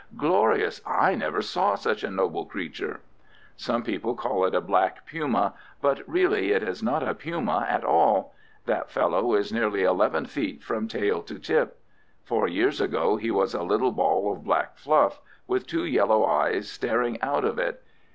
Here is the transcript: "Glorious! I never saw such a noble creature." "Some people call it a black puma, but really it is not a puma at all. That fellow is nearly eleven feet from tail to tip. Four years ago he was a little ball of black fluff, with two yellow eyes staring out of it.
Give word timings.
"Glorious! 0.17 0.81
I 0.83 1.13
never 1.13 1.43
saw 1.43 1.75
such 1.75 2.03
a 2.03 2.09
noble 2.09 2.43
creature." 2.47 3.01
"Some 3.55 3.83
people 3.83 4.15
call 4.15 4.45
it 4.45 4.55
a 4.55 4.59
black 4.59 5.05
puma, 5.05 5.53
but 5.79 6.01
really 6.09 6.53
it 6.53 6.63
is 6.63 6.81
not 6.81 7.07
a 7.07 7.13
puma 7.13 7.67
at 7.69 7.83
all. 7.83 8.33
That 8.65 8.89
fellow 8.89 9.35
is 9.35 9.53
nearly 9.53 9.83
eleven 9.83 10.25
feet 10.25 10.63
from 10.63 10.87
tail 10.87 11.21
to 11.21 11.37
tip. 11.37 11.79
Four 12.23 12.47
years 12.47 12.81
ago 12.81 13.17
he 13.17 13.29
was 13.29 13.53
a 13.53 13.61
little 13.61 13.91
ball 13.91 14.33
of 14.33 14.43
black 14.43 14.75
fluff, 14.79 15.21
with 15.45 15.67
two 15.67 15.83
yellow 15.85 16.25
eyes 16.25 16.67
staring 16.67 17.21
out 17.21 17.45
of 17.45 17.59
it. 17.59 17.83